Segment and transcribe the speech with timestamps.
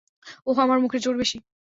[0.47, 1.37] ওহ, আমার মুখের জোর বেশি?